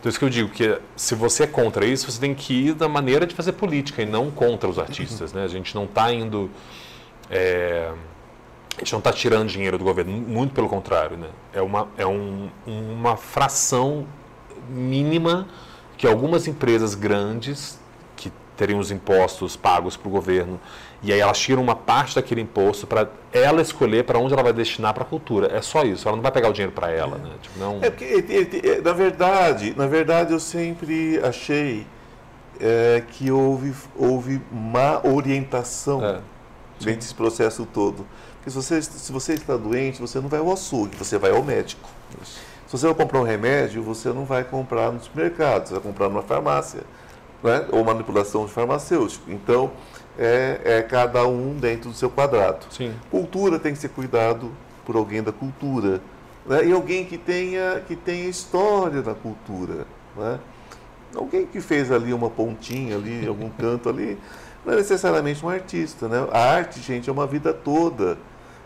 [0.00, 2.74] Então isso que eu digo que se você é contra isso, você tem que ir
[2.74, 5.44] da maneira de fazer política e não contra os artistas, né?
[5.44, 6.48] A gente não está indo
[7.30, 7.92] é,
[8.76, 11.16] a gente não está tirando dinheiro do governo, muito pelo contrário.
[11.16, 11.28] Né?
[11.52, 14.06] É, uma, é um, uma fração
[14.68, 15.48] mínima
[15.96, 17.78] que algumas empresas grandes,
[18.14, 20.60] que teriam os impostos pagos para o governo,
[21.02, 24.52] e aí elas tiram uma parte daquele imposto para ela escolher para onde ela vai
[24.52, 25.48] destinar para a cultura.
[25.52, 27.18] É só isso, ela não vai pegar o dinheiro para ela.
[27.18, 27.30] Né?
[27.42, 27.78] Tipo, não...
[27.82, 31.84] É porque, na verdade, na verdade, eu sempre achei
[32.60, 36.20] é, que houve, houve má orientação É,
[36.84, 38.06] dentro desse processo todo.
[38.36, 41.42] Porque se você, se você está doente, você não vai ao açougue, você vai ao
[41.42, 41.88] médico.
[42.66, 46.08] Se você vai comprar um remédio, você não vai comprar no supermercado, você vai comprar
[46.08, 46.82] numa farmácia,
[47.42, 47.66] né?
[47.70, 49.30] ou manipulação de farmacêutico.
[49.30, 49.70] Então,
[50.18, 52.66] é, é cada um dentro do seu quadrado.
[52.70, 52.94] Sim.
[53.10, 54.50] Cultura tem que ser cuidado
[54.84, 56.00] por alguém da cultura.
[56.44, 56.66] Né?
[56.66, 59.86] E alguém que tenha, que tenha história da cultura.
[60.16, 60.38] Né?
[61.14, 64.18] Alguém que fez ali uma pontinha ali, algum canto ali,
[64.68, 66.08] não é necessariamente um artista.
[66.08, 66.28] Né?
[66.30, 68.18] A arte, gente, é uma vida toda.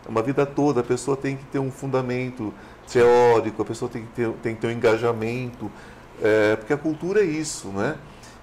[0.05, 0.81] É uma vida toda.
[0.81, 2.53] A pessoa tem que ter um fundamento
[2.91, 5.71] teórico, a pessoa tem que ter, tem que ter um engajamento.
[6.21, 7.95] é, porque a cultura é isso, né?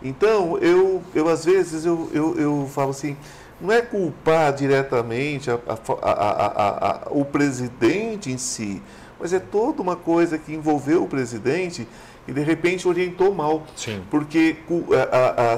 [0.02, 3.14] Então, eu, eu às vezes, eu, eu, eu falo assim,
[3.60, 8.82] não é culpar diretamente a, a, a, o presidente em si,
[9.20, 11.86] mas é toda uma coisa que envolveu o presidente
[12.26, 13.62] e de repente orientou mal.
[13.76, 14.02] Sim.
[14.10, 14.56] Porque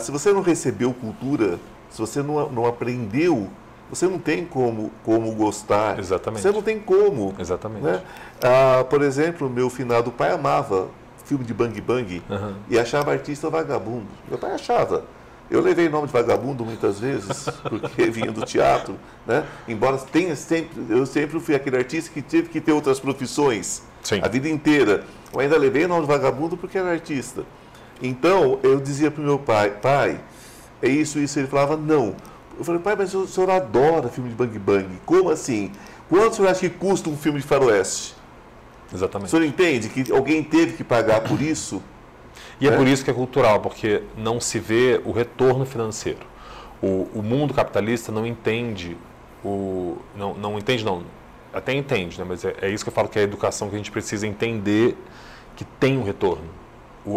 [0.01, 1.61] se você não recebeu cultura,
[1.93, 3.49] se você não, não aprendeu,
[3.91, 5.99] você não tem como, como gostar.
[5.99, 6.43] Exatamente.
[6.43, 7.35] Você não tem como.
[7.39, 7.83] Exatamente.
[7.85, 8.03] Né?
[8.43, 10.89] Ah, por exemplo, meu finado pai amava
[11.25, 12.55] filme de Bang Bang Uhum.
[12.69, 14.07] e achava artista vagabundo.
[14.29, 15.05] Meu pai achava.
[15.51, 19.45] Eu levei nome de vagabundo muitas vezes, porque vinha do teatro, né?
[19.69, 24.21] Embora tenha sempre, eu sempre fui aquele artista que teve que ter outras profissões Sim.
[24.23, 25.05] a vida inteira.
[25.33, 27.45] Eu ainda levei nome de vagabundo porque era artista.
[28.01, 30.19] Então, eu dizia para o meu pai, pai,
[30.83, 31.39] é isso, isso.
[31.39, 32.15] Ele falava, não.
[32.59, 34.89] Eu falei, pai, mas o senhor adora filme de Bang Bang.
[35.07, 35.73] Como assim?
[36.09, 38.15] Quanto o senhor acha que custa um filme de faroeste?
[38.93, 39.31] O Exatamente.
[39.31, 41.83] senhor entende que alguém teve que pagar por isso?
[42.61, 42.77] E é É.
[42.77, 46.21] por isso que é cultural, porque não se vê o retorno financeiro.
[46.83, 48.97] O, o mundo capitalista não entende
[49.45, 49.97] o.
[50.17, 51.03] Não, não entende, não.
[51.55, 52.25] Até entende, né?
[52.29, 54.27] mas é, é isso que eu falo que é a educação que a gente precisa
[54.27, 54.97] entender
[55.57, 56.45] que tem um retorno.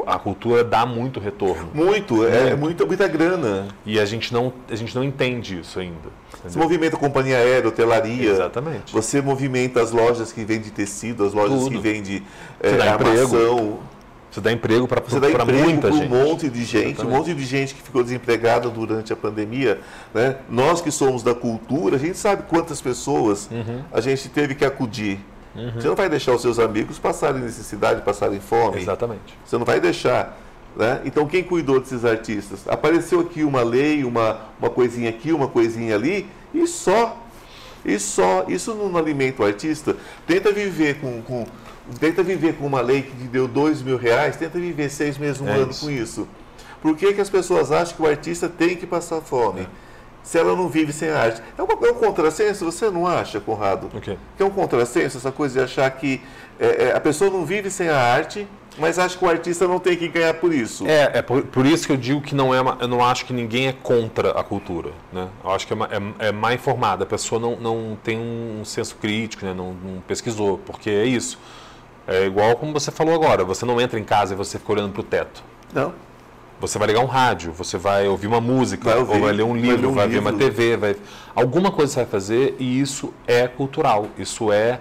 [0.07, 1.69] A cultura dá muito retorno.
[1.73, 2.57] Muito, é, Muito.
[2.57, 3.67] muita, muita grana.
[3.85, 5.95] E a gente não, a gente não entende isso ainda.
[6.31, 6.63] Você entendeu?
[6.63, 8.31] movimenta a companhia aérea, hotelaria.
[8.31, 8.91] Exatamente.
[8.91, 11.71] Você movimenta as lojas que vendem tecido, as lojas Tudo.
[11.71, 12.23] que vendem
[12.59, 13.11] Você é, dá emprego.
[13.37, 13.79] armação.
[14.31, 17.17] Você dá emprego para Você dá emprego muita para um monte de gente, um Exatamente.
[17.17, 19.79] monte de gente que ficou desempregada durante a pandemia.
[20.13, 20.35] Né?
[20.49, 23.81] Nós que somos da cultura, a gente sabe quantas pessoas Uhum.
[23.93, 25.19] a gente teve que acudir.
[25.75, 28.81] Você não vai deixar os seus amigos passarem necessidade, passarem fome.
[28.81, 29.37] Exatamente.
[29.45, 30.37] Você não vai deixar.
[30.75, 31.01] Né?
[31.05, 32.67] Então, quem cuidou desses artistas?
[32.67, 37.17] Apareceu aqui uma lei, uma, uma coisinha aqui, uma coisinha ali, e só.
[37.85, 38.45] E só.
[38.49, 39.95] Isso não alimenta o artista.
[40.27, 41.21] Tenta viver com.
[41.21, 41.45] com
[41.99, 45.39] tenta viver com uma lei que te deu dois mil reais, tenta viver seis meses,
[45.39, 45.85] um É ano isso.
[45.85, 46.27] com isso.
[46.81, 49.67] Por que, que as pessoas acham que o artista tem que passar fome?
[50.25, 51.39] Se ela não vive sem arte.
[51.57, 53.89] É, uma- é um contrassenso, você não acha, Conrado?
[53.93, 54.17] O quê?
[54.35, 56.19] Que é um contrassenso essa coisa de achar que
[56.59, 58.47] é, é, a pessoa não vive sem a arte,
[58.79, 60.85] mas acha que o artista não tem que ganhar por isso.
[60.87, 63.23] É, é por, por isso que eu digo que não é, uma- eu não acho
[63.25, 65.27] que ninguém é contra a cultura, né?
[65.43, 68.95] Eu acho que é, é, é má informada, a pessoa não, não tem um senso
[68.95, 69.53] crítico, né?
[69.53, 71.37] não, não pesquisou, porque é isso.
[72.07, 74.91] É igual como você falou agora, você não entra em casa e você fica olhando
[74.91, 75.43] para o teto.
[75.71, 75.93] Não.
[76.59, 79.43] Você vai ligar um rádio, você vai ouvir uma música, Vai ouvir, ou vai ler
[79.43, 80.33] um vai livro, ler um vai ver uma.
[80.33, 80.95] TV, vai...
[81.35, 84.07] alguma coisa você vai fazer e isso é cultural.
[84.17, 84.79] Isso é,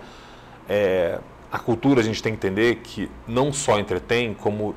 [0.69, 1.19] é-
[1.51, 4.75] a cultura a gente tem que entender que não só entretém, como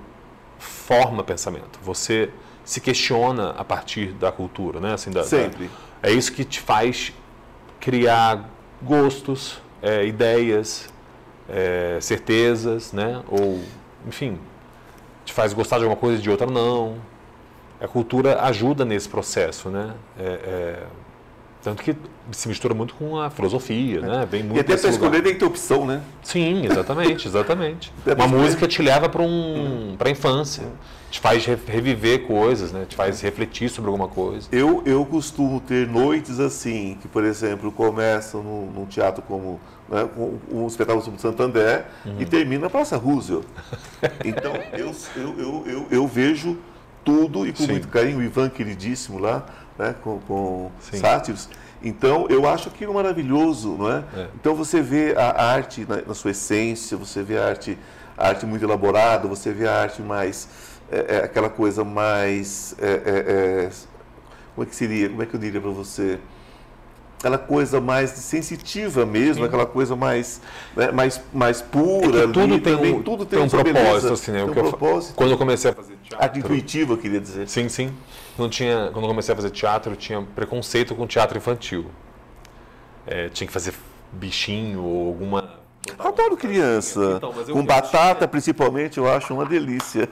[0.58, 1.80] forma pensamento.
[1.84, 2.30] Você
[2.66, 4.94] se questiona a partir da cultura, né?
[4.94, 5.70] Assim, da, da- Sempre.
[6.04, 7.14] é isso que te faz
[7.80, 8.50] criar
[8.82, 10.90] gostos, é, ideias,
[11.48, 13.22] é, certezas, né?
[13.30, 13.62] Ou,
[14.08, 14.38] enfim,
[15.28, 16.96] te faz gostar de alguma coisa e de outra não.
[17.80, 19.94] A cultura ajuda nesse processo, né?
[20.18, 20.84] É, é,
[21.68, 21.94] tanto que
[22.32, 24.26] se mistura muito com a filosofia, né?
[24.30, 26.02] Vem muito E até para escolher tem que ter opção, né?
[26.24, 27.92] Sim, exatamente, exatamente.
[28.16, 30.64] Uma música te leva para um, para a infância,
[31.12, 32.86] te faz re- reviver coisas, né?
[32.88, 34.48] Te faz refletir sobre alguma coisa.
[34.50, 40.08] Eu, eu costumo ter noites assim, que, por exemplo, começam num, num teatro como né,
[40.16, 41.86] com um espetáculo sobre Santander
[42.18, 43.44] e termina na Praça Roosevelt.
[44.24, 46.58] Então, eu, eu, eu, eu, eu vejo
[47.04, 47.72] tudo e com Sim.
[47.72, 49.46] muito carinho, o Ivan queridíssimo lá,
[49.78, 50.98] né, com, com Sim.
[50.98, 51.50] sátiros.
[51.82, 54.04] Então, eu acho aquilo maravilhoso, não é?
[54.16, 54.28] É.
[54.36, 57.78] Então, você vê a arte na, na sua essência, você vê a arte,
[58.18, 60.48] a arte muito elaborada, você vê a arte mais,
[60.92, 63.70] é, é, aquela coisa mais, é, é, é,
[64.56, 66.20] como é que seria, como é que eu diria para você?
[67.20, 70.40] Aquela coisa mais sensitiva mesmo, aquela coisa mais,
[70.76, 72.20] né, mais, mais pura.
[72.20, 74.40] É tudo ali tem também, um, tudo tem um sua propósito, beleza, assim, né?
[74.42, 75.16] Tem um que eu propósito.
[75.16, 76.40] quando eu comecei a fazer teatro...
[76.40, 77.48] intuitiva, eu queria dizer.
[77.50, 77.92] Sim, sim.
[78.38, 81.86] Não tinha, quando eu comecei a fazer teatro, eu tinha preconceito com teatro infantil.
[83.08, 83.74] É, tinha que fazer
[84.12, 85.58] bichinho ou alguma...
[85.98, 87.14] Adoro criança.
[87.16, 90.08] Então, Com batata, principalmente, eu acho uma delícia.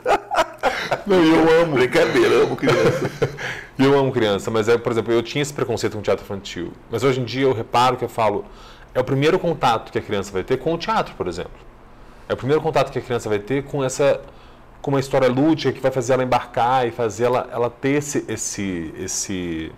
[1.06, 1.76] Não, eu amo.
[1.76, 3.12] Brincadeira, amo criança.
[3.78, 6.72] E eu amo criança, mas é, por exemplo, eu tinha esse preconceito com teatro infantil.
[6.90, 8.46] Mas hoje em dia eu reparo que eu falo,
[8.94, 11.52] é o primeiro contato que a criança vai ter com o teatro, por exemplo.
[12.30, 14.22] É o primeiro contato que a criança vai ter com essa
[14.82, 18.24] com uma história lúdica que vai fazer ela embarcar e fazer ela, ela ter esse,
[18.28, 19.72] esse, esse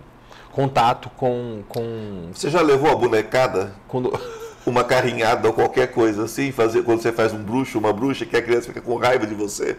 [0.52, 4.12] contato com, com Você já levou a bonecada, quando
[4.66, 8.36] uma carrinhada ou qualquer coisa assim, fazer quando você faz um bruxo, uma bruxa, que
[8.36, 9.78] a criança fica com raiva de você?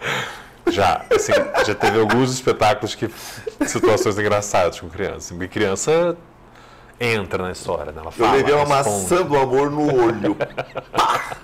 [0.72, 1.34] Já assim,
[1.66, 3.10] já teve alguns espetáculos que
[3.66, 5.34] situações engraçadas com criança.
[5.34, 6.16] Porque criança
[7.02, 8.00] entra na história, né?
[8.02, 9.02] Ela Eu fala, levei uma responde.
[9.04, 10.36] maçã do amor no olho.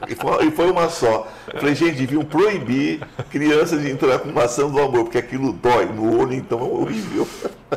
[0.07, 1.27] E, foi, e foi uma só.
[1.57, 2.99] Falei, gente, deviam proibir
[3.31, 7.25] crianças de entrar com maçã do amor, porque aquilo dói no olho, então é horrível.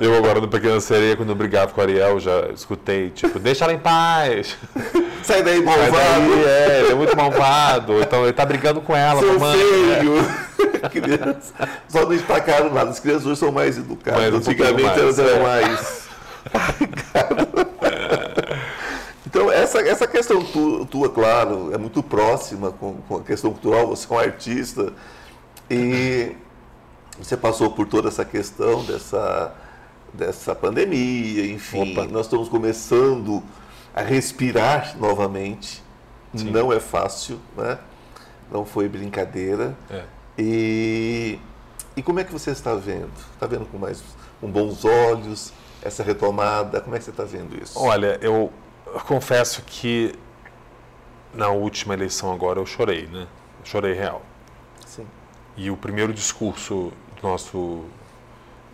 [0.01, 3.65] Eu agora no Pequena Sereia, quando eu brigava com o Ariel, já escutei, tipo, deixa
[3.65, 4.57] ela em paz.
[5.23, 5.93] Sai daí, Sai malvado!
[5.93, 8.01] daí, é, ele é muito malvado.
[8.03, 9.57] Então ele tá brigando com ela, Seu mamãe.
[9.57, 10.48] feio!
[10.91, 11.53] Criança.
[11.88, 12.91] Só não destacaram nada.
[12.91, 14.21] As crianças hoje são mais educadas.
[14.21, 15.43] Mais Antigamente elas eram é.
[15.43, 16.09] mais.
[19.27, 23.88] então, essa, essa questão tu- tua, claro, é muito próxima com, com a questão cultural.
[23.88, 24.93] Você é um artista
[25.71, 26.37] e
[27.19, 29.55] você passou por toda essa questão dessa,
[30.12, 31.93] dessa pandemia, enfim.
[31.93, 32.07] Opa.
[32.07, 33.43] Nós estamos começando
[33.95, 35.83] a respirar novamente.
[36.35, 36.51] Sim.
[36.51, 37.79] Não é fácil, né?
[38.51, 39.77] Não foi brincadeira.
[39.91, 40.05] É.
[40.38, 41.38] E,
[41.96, 43.11] e como é que você está vendo?
[43.35, 44.03] Está vendo com mais
[44.40, 46.81] com bons olhos essa retomada?
[46.81, 47.79] Como é que você está vendo isso?
[47.79, 48.53] Olha, eu
[49.07, 50.14] confesso que
[51.35, 53.27] na última eleição agora eu chorei, né?
[53.61, 54.22] Eu chorei real.
[54.87, 55.07] Sim.
[55.57, 57.85] E o primeiro discurso do nosso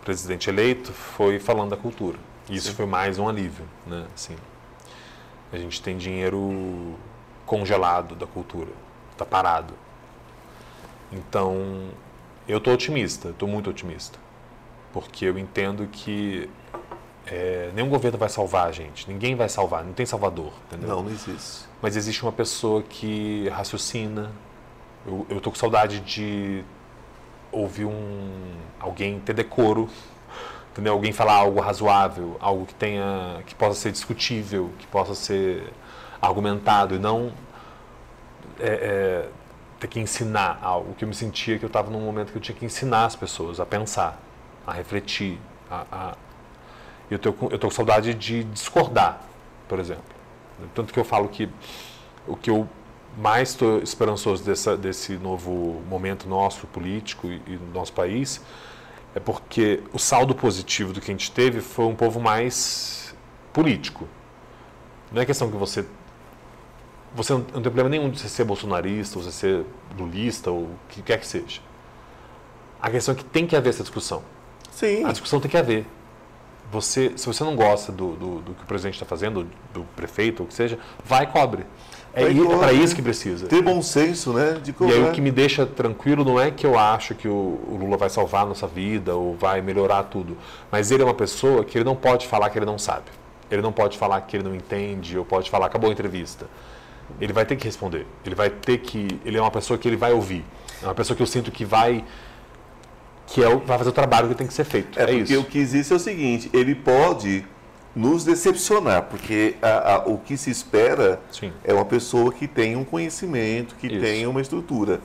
[0.03, 2.17] presidente eleito foi falando da cultura.
[2.47, 2.75] E isso Sim.
[2.75, 4.05] foi mais um alívio, né?
[4.13, 4.35] Assim,
[5.51, 6.95] a gente tem dinheiro
[7.45, 8.69] congelado da cultura,
[9.11, 9.73] está parado.
[11.11, 11.89] Então,
[12.47, 14.19] eu estou otimista, estou muito otimista,
[14.91, 16.49] porque eu entendo que
[17.25, 20.89] é, nenhum governo vai salvar a gente, ninguém vai salvar, não tem salvador, entendeu?
[20.89, 21.65] Não, não existe.
[21.81, 24.31] mas existe uma pessoa que raciocina.
[25.05, 26.63] Eu, eu tô com saudade de
[27.51, 28.31] ouvir um
[28.79, 29.89] alguém ter decoro,
[30.71, 30.93] entendeu?
[30.93, 35.71] Alguém falar algo razoável, algo que tenha que possa ser discutível, que possa ser
[36.21, 37.31] argumentado e não
[38.59, 39.29] é, é,
[39.79, 40.93] ter que ensinar algo.
[40.95, 43.15] Que eu me sentia que eu estava num momento que eu tinha que ensinar as
[43.15, 44.19] pessoas a pensar,
[44.65, 46.17] a refletir, a, a...
[47.09, 49.21] eu tô com, saudade de discordar,
[49.67, 50.03] por exemplo.
[50.73, 51.49] Tanto que eu falo que
[52.27, 52.67] o que eu
[53.17, 58.41] mais estou esperançoso dessa, desse novo momento nosso político e, e nosso país
[59.13, 63.15] é porque o saldo positivo do que a gente teve foi um povo mais
[63.53, 64.07] político.
[65.11, 65.85] Não é questão que você.
[67.15, 69.65] Você não, não tem problema nenhum de você ser bolsonarista, ou você ser
[69.97, 71.61] lulista, ou o que quer que seja.
[72.81, 74.21] A questão é que tem que haver essa discussão.
[74.71, 75.05] Sim.
[75.05, 75.85] A discussão tem que haver.
[76.71, 80.41] Você, se você não gosta do, do, do que o presidente está fazendo, do prefeito,
[80.41, 81.65] ou o que seja, vai e cobre.
[82.13, 83.47] É, é para isso que precisa.
[83.47, 84.53] Ter bom senso, né?
[84.63, 87.59] De E aí o que me deixa tranquilo não é que eu acho que o,
[87.67, 90.37] o Lula vai salvar a nossa vida ou vai melhorar tudo,
[90.71, 93.05] mas ele é uma pessoa que ele não pode falar que ele não sabe.
[93.51, 96.47] Ele não pode falar que ele não entende ou pode falar acabou a entrevista.
[97.19, 98.05] Ele vai ter que responder.
[98.25, 100.43] Ele vai ter que, ele é uma pessoa que ele vai ouvir.
[100.81, 102.03] É uma pessoa que eu sinto que vai
[103.27, 104.99] que é, o- vai fazer o trabalho que tem que ser feito.
[104.99, 105.39] É, É, isso.
[105.39, 107.43] o que existe é o seguinte, ele pode
[107.95, 111.51] nos decepcionar, porque a- a- o que se espera Sim.
[111.63, 113.99] é uma pessoa que tem um conhecimento, que Isso.
[113.99, 114.99] tem uma estrutura.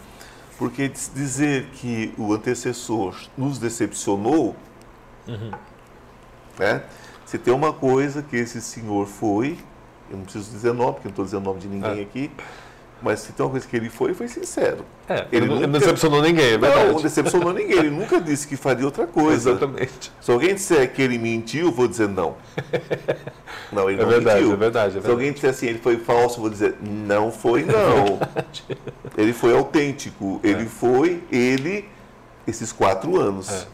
[0.59, 4.55] Porque diz- dizer que o antecessor nos decepcionou,
[5.27, 5.51] Uhum.
[6.59, 6.83] né?
[7.25, 9.57] Se tem uma coisa que esse senhor foi,
[10.11, 12.03] eu não preciso dizer nome, porque não estou dizendo nome de ninguém É.
[12.03, 12.31] aqui,
[13.03, 14.85] mas se tem uma coisa que ele foi, ele foi sincero.
[15.09, 16.93] É, ele ele, não- nunca- decepcionou ninguém, é Não, verdade.
[16.93, 19.51] não decepcionou ninguém, ele nunca disse que faria outra coisa.
[19.51, 20.13] Exatamente.
[20.21, 22.35] Se alguém disser que ele mentiu, eu vou dizer não.
[23.73, 24.53] Não, ele É não verdade, mentiu.
[24.53, 25.13] é verdade, é Se verdade.
[25.13, 28.19] alguém disser assim, ele foi falso, eu vou dizer não foi não.
[29.17, 30.41] ele foi autêntico.
[30.43, 31.85] Ele foi ele
[32.49, 33.67] esses quatro anos.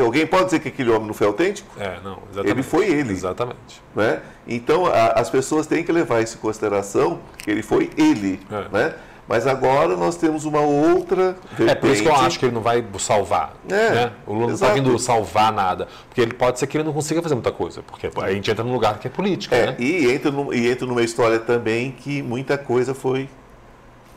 [0.00, 1.68] Alguém pode dizer que aquele homem não foi autêntico?
[1.78, 2.50] É, não, exatamente.
[2.50, 3.12] Ele foi ele.
[3.12, 3.82] Exatamente.
[3.94, 4.20] Né?
[4.46, 8.40] Então a- as pessoas têm que levar isso em consideração, que ele foi ele.
[8.50, 8.68] É.
[8.76, 8.94] Né?
[9.26, 11.34] Mas agora nós temos uma outra
[11.66, 12.26] É por isso que eu vertente.
[12.26, 13.54] acho que ele não vai salvar.
[13.70, 14.12] É, né?
[14.26, 15.88] O Lula não está vindo salvar nada.
[16.08, 17.82] Porque ele pode ser que ele não consiga fazer muita coisa.
[17.82, 19.76] Porque a gente entra num lugar que é política, É, né?
[19.78, 23.26] e, entra num- e entra numa história também que muita coisa foi,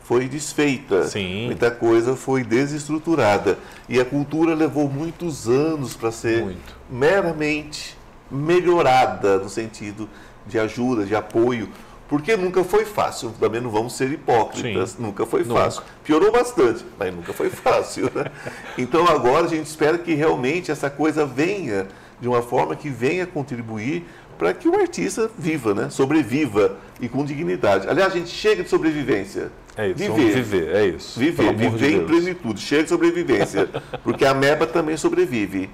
[0.08, 1.06] foi desfeita.
[1.06, 1.44] Sim.
[1.44, 3.58] Muita coisa foi desestruturada.
[3.86, 6.74] E a cultura levou muitos anos para ser Muito.
[6.90, 7.94] meramente
[8.30, 10.08] melhorada no sentido
[10.46, 11.68] de ajuda, de apoio.
[12.08, 15.02] Porque nunca foi fácil, também não vamos ser hipócritas, Sim.
[15.02, 15.60] nunca foi Nunca.
[15.60, 15.82] fácil.
[16.02, 18.10] Piorou bastante, mas nunca foi fácil.
[18.14, 18.30] né?
[18.78, 21.86] Então agora a gente espera que realmente essa coisa venha
[22.18, 24.06] de uma forma que venha contribuir
[24.38, 25.90] para que o artista viva, né?
[25.90, 27.86] sobreviva e com dignidade.
[27.86, 29.50] Aliás, a gente chega de sobrevivência.
[29.78, 29.96] É isso.
[29.96, 30.34] Viver.
[30.34, 31.20] Viver, é isso.
[31.20, 33.68] Viver, amor de viver em plenitude, chega de sobrevivência.
[34.02, 35.70] Porque a meba também sobrevive.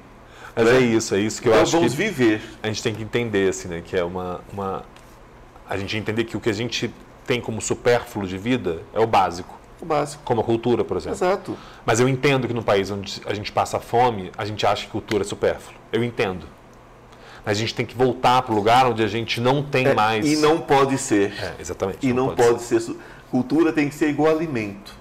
[0.55, 0.77] Mas né?
[0.77, 2.43] é isso, é isso que eu então acho vamos que viver.
[2.63, 3.83] a gente tem que entender, assim, né?
[3.83, 4.85] Que é uma, uma.
[5.69, 6.93] A gente entender que o que a gente
[7.27, 9.59] tem como supérfluo de vida é o básico.
[9.81, 10.23] O básico.
[10.23, 11.17] Como a cultura, por exemplo.
[11.17, 11.57] Exato.
[11.87, 14.91] Mas eu entendo que no país onde a gente passa fome, a gente acha que
[14.91, 15.75] cultura é supérfluo.
[15.91, 16.47] Eu entendo.
[17.45, 19.95] Mas a gente tem que voltar para o lugar onde a gente não tem É,
[19.95, 20.31] mais.
[20.31, 21.33] E não pode ser.
[21.39, 22.07] É, exatamente.
[22.07, 22.81] E não, pode, ser.
[23.35, 24.95] Cultura tem que ser igual alimento.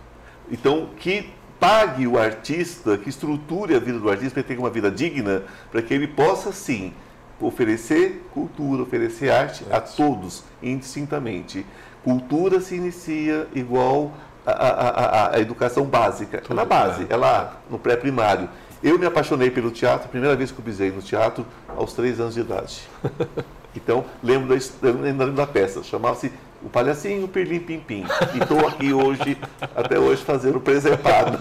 [0.51, 4.71] Então, que pague o artista, que estruture a vida do artista para ele ter uma
[4.71, 6.95] vida digna, para que ele possa, sim,
[7.39, 11.63] oferecer cultura, oferecer arte a todos, indistintamente.
[12.03, 14.11] Cultura se inicia igual
[14.43, 16.41] a, a- a- a educação básica.
[16.49, 17.13] É na base, é.
[17.13, 18.49] é lá no pré-primário.
[18.81, 21.45] Eu me apaixonei pelo teatro, primeira vez que eu pisei no teatro,
[21.77, 22.81] aos três anos de idade.
[23.75, 26.31] Então, lembro da, lembro da peça, chamava-se
[26.63, 28.05] O Palhacinho Pirlim Pim Pim.
[28.33, 29.37] E estou aqui hoje,
[29.75, 31.37] até hoje, fazendo presepada.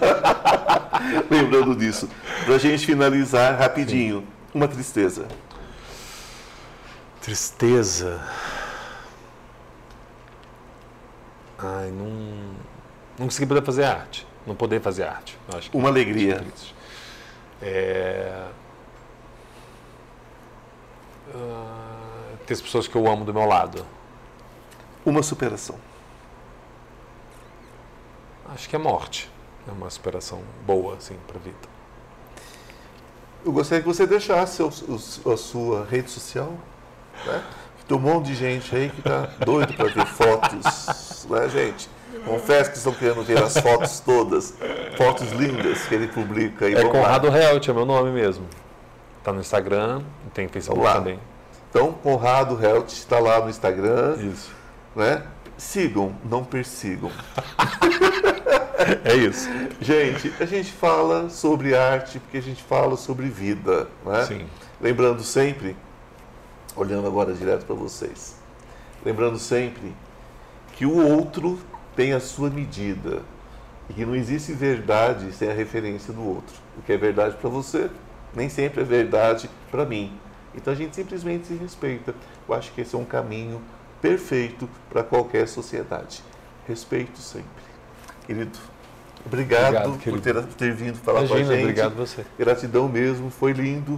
[1.31, 2.09] Lembrando disso.
[2.45, 5.27] Para a gente finalizar rapidinho, uma tristeza.
[7.21, 8.21] Tristeza.
[11.57, 12.53] Ai, não.
[13.17, 14.27] Não conseguir poder fazer arte.
[14.45, 15.37] Não poder fazer arte.
[15.55, 16.43] Acho que Uma alegria.
[17.61, 18.47] É...
[21.33, 23.85] ah, ter as pessoas que eu amo do meu lado.
[25.05, 25.75] Uma superação.
[28.53, 29.29] Acho que é morte.
[29.67, 31.55] É uma superação boa, assim, pra vida.
[33.45, 34.67] Eu gostaria que você deixasse o-
[35.25, 36.53] o- a sua rede social.
[37.25, 37.43] Né?
[37.87, 41.89] Tem um monte de gente aí que está doido para ver fotos, né, gente?
[42.25, 44.53] Confesso que estão querendo ver as fotos todas,
[44.97, 46.69] fotos lindas que ele publica.
[46.69, 46.89] E É lá.
[46.89, 48.45] Conrado Helt, é meu nome mesmo.
[49.23, 50.01] Tá no Instagram,
[50.33, 50.93] tem Facebook lá.
[50.95, 51.19] também.
[51.69, 54.51] Então, Conrado Helt está lá no Instagram, Isso.
[54.95, 55.23] Né?
[55.57, 57.11] Sigam, não persigam.
[59.05, 59.47] É isso.
[59.79, 64.25] Gente, a gente fala sobre arte porque a gente fala sobre vida, né?
[64.25, 64.45] Sim.
[64.81, 65.73] Lembrando sempre,
[66.75, 68.35] olhando agora direto para vocês,
[69.05, 69.95] lembrando sempre
[70.73, 71.59] que o outro
[71.95, 73.21] tem a sua medida
[73.89, 76.55] e que não existe verdade sem a referência do outro.
[76.77, 77.89] O que é verdade para você
[78.35, 80.11] nem sempre é verdade para mim.
[80.55, 82.13] Então a gente simplesmente se respeita.
[82.47, 83.61] Eu acho que esse é um caminho
[84.03, 86.21] perfeito para qualquer sociedade.
[86.67, 87.47] Respeito sempre.
[88.27, 88.59] Querido,
[89.25, 91.63] obrigado, Obrigado, por ter, ter vindo falar com a Imagina, gente.
[91.63, 92.25] obrigado você.
[92.37, 93.97] Gratidão mesmo, foi lindo.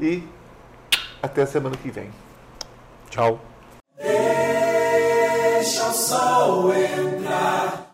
[0.00, 0.22] E
[1.20, 2.10] até a semana que vem.
[3.10, 3.40] Tchau.
[3.98, 7.89] Deixa o sol entrar.